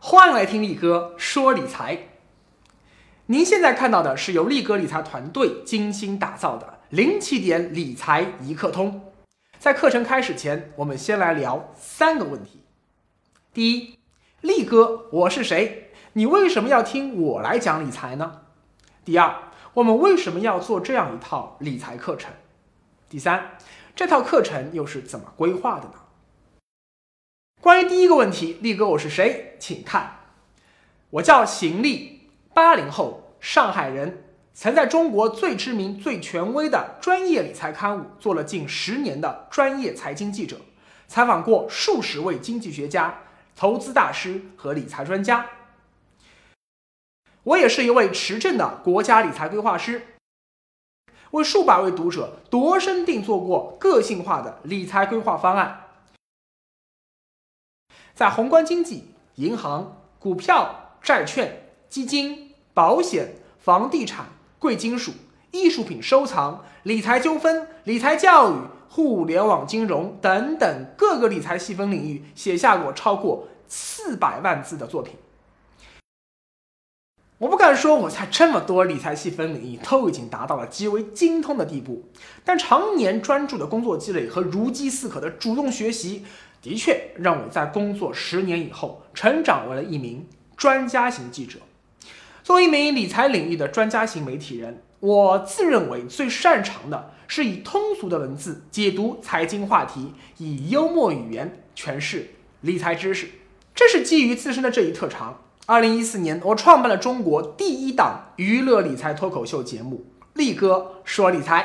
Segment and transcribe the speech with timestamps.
[0.00, 1.98] 欢迎来听力哥说理财。
[3.26, 9.12] 您现在看到的是由力哥理财团队精心打造的零起点理财一课通。
[9.58, 12.62] 在课程开始前，我们先来聊三个问题。
[13.52, 13.98] 第一，
[14.40, 15.90] 力哥，我是谁？
[16.12, 18.42] 你为什么要听我来讲理财呢？
[19.04, 19.34] 第二，
[19.74, 22.32] 我们为什么要做这样一套理财课程？
[23.10, 23.58] 第三，
[23.96, 25.94] 这套课程又是怎么规划的呢？
[27.60, 29.56] 关于第一个问题，力哥我是谁？
[29.58, 30.20] 请看，
[31.10, 40.60] 我叫邢力，八零后，上海人，曾在中国最知名、最权威的专业理财刊物做了近十年的专业财经记者，
[41.08, 43.22] 采访过数十位经济学家、
[43.56, 45.44] 投资大师和理财专家。
[47.42, 50.06] 我也是一位持证的国家理财规划师，
[51.32, 55.86] 为数百位读者度身定做过个性化的理财规划方案。
[58.18, 59.04] 在宏观经济、
[59.36, 64.26] 银行、股票、债券、基金、保险、房地产、
[64.58, 65.12] 贵金属、
[65.52, 68.56] 艺术品收藏、理财纠纷、理财教育、
[68.88, 75.14] 互联网金融等等各个理财细分领域，写下过超过四百万字的作品。
[77.38, 82.02] 我不敢说我在这么多理财细分领域都已经达到了极为精通的地步，
[82.44, 86.24] 但常年专注的工作积累和如饥似渴的主动学习。
[86.62, 91.58] 的确让我在工作十年以后成长为了一名专家型记者。
[92.42, 102.30] 作为一名理财领域的专家型媒体人，我自认为最擅长的是以通俗的文字解读财经话题，以幽默语言诠释
[102.62, 103.28] 理财知识。
[103.74, 105.42] 这是基于自身的这一特长。
[105.66, 111.62] 二零一四年，我创办了中国第一档娱乐理财脱口秀节目《力哥说理财》。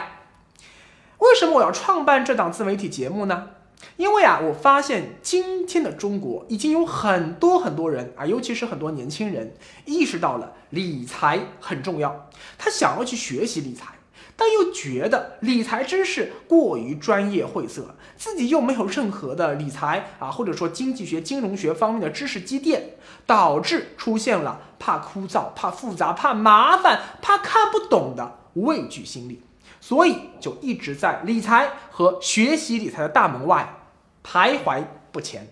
[1.20, 3.52] 为什么我要创办这档自媒体节目呢？
[3.98, 9.54] 因为啊，我发现今天的中国已经有很多很多人啊，尤其是很多年轻人
[9.86, 13.94] 意识到了理财很重要，他想要去学习理财，
[14.36, 22.96] 但又觉得理财知识过于专业晦涩，自己又没有任何的理财啊，或者说经济学、金融学方面的知识积淀，
[23.28, 29.42] 导致出现了怕枯燥、怕复杂、怕麻烦、怕看不懂的畏惧心理，
[29.80, 33.82] 所以就一直在理财和学习理财的大门外。
[34.24, 35.48] 徘徊不前，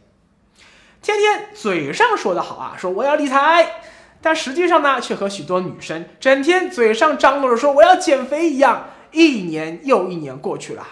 [1.01, 3.81] 天天嘴上说的好啊，说我要理财，
[4.21, 10.87] 但实际上呢，却和许多女生整天嘴上张罗着说我要减肥一样，一年又一年过去了，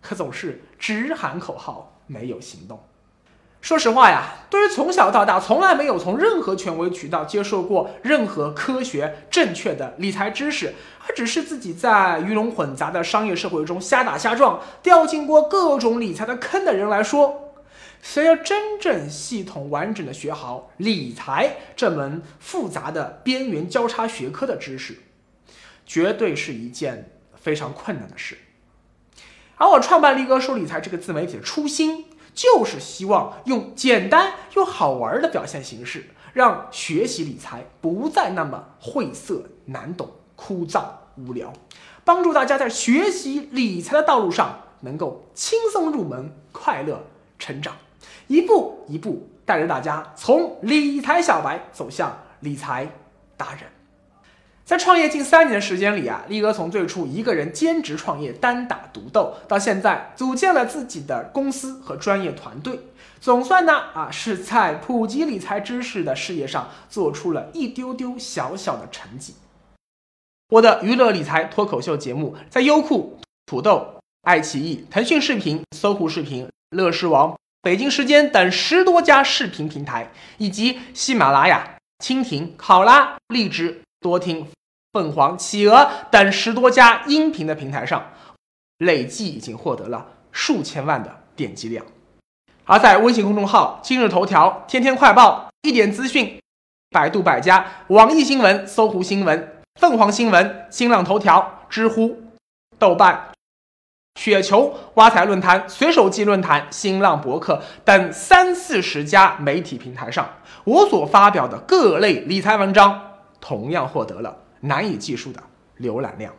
[0.00, 2.78] 可总是只喊口号，没有行动。
[3.62, 10.74] 说实话呀，对于从小到大从来没有从任何权威渠道接受过任何科学正确的理财知识，
[11.06, 17.54] 而只是自己在鱼龙混杂的商业社会中瞎打瞎撞，掉进过各种理财的坑的人来说，
[18.02, 24.98] 想要真正系统完整的学好理财这门复杂的边缘交叉学科的知识，
[25.86, 28.36] 绝对是一件非常困难的事。
[29.56, 32.06] 而我创办力哥说理财这个自媒体的初心。
[32.34, 40.84] 就是希望用简单又好玩的表现形式，让学习理财不再那么晦涩难懂、枯燥
[41.16, 41.52] 无聊，
[42.04, 47.04] 帮助大家在学习理财的道路上能够轻松入门、快乐
[47.38, 47.76] 成长，
[48.28, 52.88] 一步一步带着大家从理财小白走向理财
[53.36, 53.60] 达人。
[54.72, 62.80] 在创业近三年的时间里啊，力哥从最初一个人兼职创业单打独斗，到现在组建了自己的公司和专业团队，
[63.20, 69.34] 总算呢啊是在普及理财知识的事业上做出了一丢丢小小的成绩。
[70.48, 73.86] 我的娱乐理财脱口秀节目在优酷、土豆、
[74.22, 83.82] 爱奇艺、腾讯视频、搜狐视频、乐视网、北京时间等十多家视频平台，以及喜马拉雅、蜻蜓、考拉、荔枝。
[84.00, 84.48] 多听、
[84.92, 88.10] 凤凰、企鹅等十多家音频的平台上，
[88.76, 91.84] 累计已经获得了数千万的点击量。
[92.64, 96.38] 而在微信公众号、今日头条、天天快报、一点资讯、
[96.90, 102.24] 百度百家、网易新闻、搜狐新闻、凤凰新闻、新浪头条、知乎、
[102.78, 103.32] 豆瓣、
[104.16, 110.28] 雪球、挖财论坛、随手记论坛、新浪博客等三四十家媒体平台上，
[110.64, 113.08] 我所发表的各类理财文章。
[113.40, 115.42] 同样获得了难以计数的
[115.78, 116.34] 浏览量。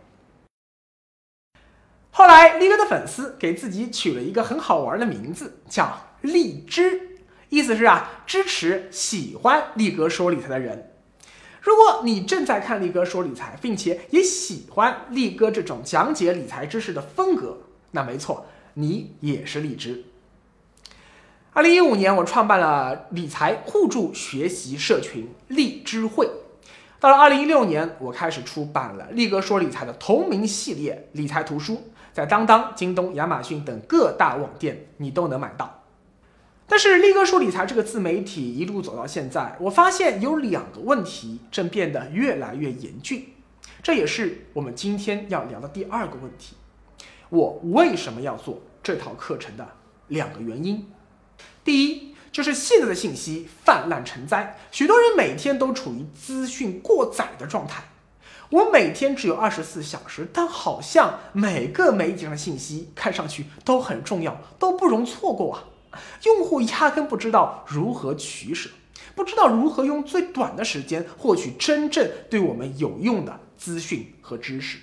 [2.11, 7.17] 后来，力哥的粉丝给自己取了一个很好玩的名字，叫“荔枝”，
[7.49, 10.91] 意思是啊，支持喜欢力哥说理财的人。
[11.59, 17.57] 如果你正在看力哥说理财，并且也喜欢力哥这种讲解理财知识的风格，
[17.91, 18.45] 那没错，
[18.75, 20.03] 你也是荔枝。
[21.53, 26.29] 二零一五年，我创办了理财互助学习社群荔枝会。
[27.03, 35.83] 到了二零一六年，我开始出版了力哥说理财的同名系列理财图书，在当当、京东、亚马逊等各大网店你都能买到。
[36.65, 43.33] 但是力哥说理财这个自媒体一路走到现在，我发现有两个问题正变得越来越严峻，
[43.81, 46.55] 这也是我们今天要聊的第二个问题：
[47.27, 49.67] 我为什么要做这套课程的
[50.07, 50.89] 两个原因。
[51.65, 57.83] 第一，就是现在的信息泛滥成灾，许多人每天都处于资讯过载的状态。
[58.50, 65.63] 我每天只有二十四小时，但好像每个媒体上的信息看上去都很重要，都不容错过啊！
[66.24, 68.69] 用户压根不知道如何取舍，
[69.15, 74.79] 不知道如何用最短的时间获取真正对我们有用的资讯和知识，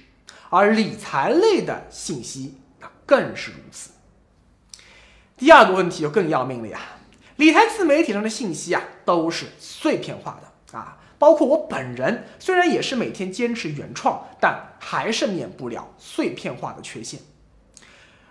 [0.50, 3.90] 而理财类的信息那更是如此。
[5.36, 6.80] 第二个问题就更要命了呀！
[7.40, 17.20] 理财自媒体上的信息啊，都是碎片化的啊，包括我本人，虽然也是每天坚持原创，但还是免不了碎片化的缺陷。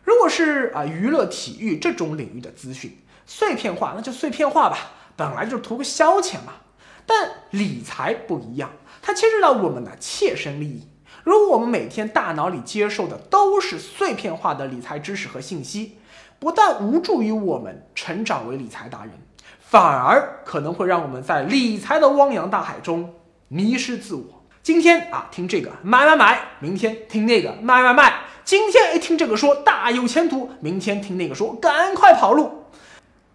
[0.04, 6.54] 如果是啊娱乐体育这种领域的资讯，碎片化那就碎片化吧，本来就图个消遣嘛。
[7.08, 10.88] 但理财不一样，它牵涉到我们的切身利益。
[11.24, 15.98] 如果我们每天大脑里接受的都是碎片化的理财知识和信息，
[16.40, 19.12] 不但无助于我们成长为理财达人，
[19.60, 23.14] 反而可能会让我们在理财的汪洋大海中
[23.50, 24.24] 迷失自我。
[24.64, 28.22] 今天啊听这个买买买，明天听那个卖卖卖。
[28.46, 32.64] 今天一听这个说大有前途，明天听那个说赶快跑路。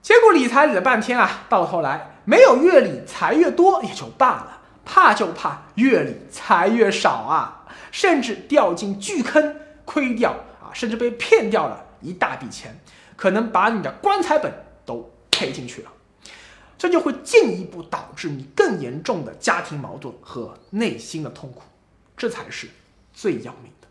[0.01, 10.31] 结果理财理了半天啊，到头来没有越理财越多也就罢了，怕就怕越理财越少啊，甚至掉进巨坑，亏掉
[10.63, 12.79] 啊，甚至被骗掉了一大笔钱。
[13.17, 14.53] 可能把你的棺材本
[14.85, 15.93] 都赔进去了，
[16.77, 21.63] 这就会进一步导致你更严重的家庭矛盾和内心的痛苦，
[22.17, 22.69] 这才是
[23.13, 23.89] 最要命的。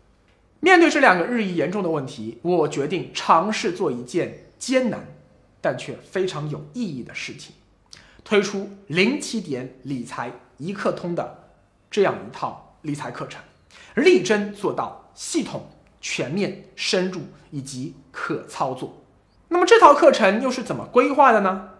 [0.60, 5.06] 面对这两个日益严重的问题，我决定尝试做一件艰难
[5.60, 7.54] 但却非常有意义的事情，
[8.22, 11.50] 推出零起点理财一课通的
[11.90, 13.42] 这样一套理财课程，
[13.96, 15.68] 力争做到系统、
[16.00, 19.03] 全面、深入以及可操作。
[19.48, 21.70] 那么这套课程又是怎么规划的呢？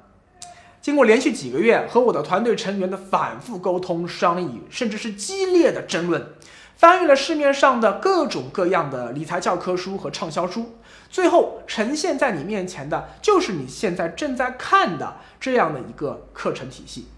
[0.81, 6.35] 经过连续几个月和我的团队成员的反复沟通、商议，甚至是激烈的争论，
[6.77, 10.77] 翻阅了市面上的各种各样的理财教科书和畅销书，
[11.09, 17.09] 最后呈现在你面前的就是你现在正在看的这样的一个课程体系。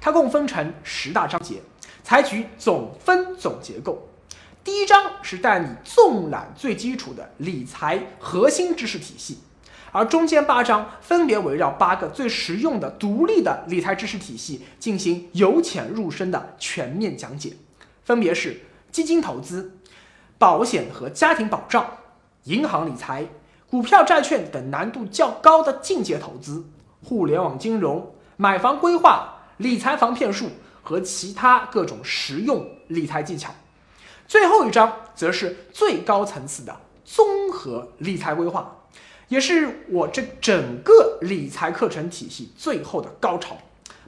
[0.00, 1.62] 它共分成十大章节，
[2.02, 4.08] 采取总分总结构。
[4.64, 9.38] 第一章是带你纵览最基础的理财核心知识体系。
[9.94, 17.52] 而中间八章分别围绕八个最实用的独立的理财知识体系进行由浅入深的全面讲解，
[18.02, 19.78] 分别是基金投资、
[20.38, 21.98] 保险和家庭保障、
[22.44, 23.26] 银行理财、
[23.68, 26.64] 股票、债券等难度较高的进阶投资、
[27.04, 30.48] 互联网金融、买房规划、理财防骗术
[30.82, 33.52] 和其他各种实用理财技巧。
[34.26, 36.74] 最后一章则是最高层次的
[37.04, 38.78] 综合理财规划。
[39.32, 43.56] 也是我这整个理财课程体系最后的高潮，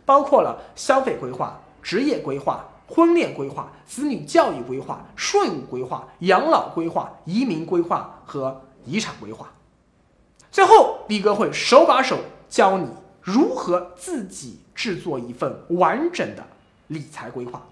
[0.04, 9.50] 包括了消费规划、职业规划、婚恋规划、子女教育规划、税务规划、养老规划、移民规划和遗产规划。
[10.52, 12.18] 最后，毕哥会手把手
[12.50, 12.86] 教你
[13.22, 16.44] 如何自己制作一份完整的
[16.88, 17.66] 理财规划。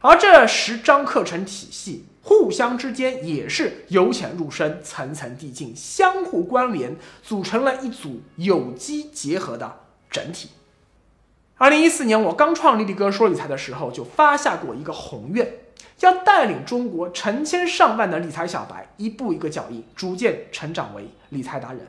[0.00, 2.06] 而这十章课程体系。
[2.22, 10.50] 互相之间也是由浅入深、层层递进、相互关联，组成了一组有机结合的整体。
[11.56, 15.50] 二零一四年，我刚创立力哥说理财的时候，就发下过一个宏愿，
[16.00, 21.86] 要带领中国成千上万的理财小白，一步一个脚印，逐渐成长为理财达人。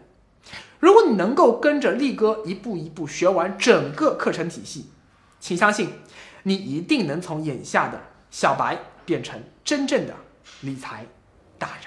[0.79, 4.85] 如果你能够跟着力哥一步一步学完整个课程体系，
[5.39, 5.89] 请相信，
[6.43, 8.77] 你一定能从眼下的小白。
[9.03, 10.13] 变成真正的
[10.61, 11.05] 理财
[11.57, 11.85] 达人。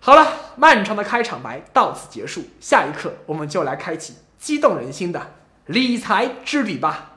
[0.00, 5.34] 好了，漫长的开场白到此结束，下一刻我们就来开启激动人心的
[5.66, 7.10] 理财之旅吧。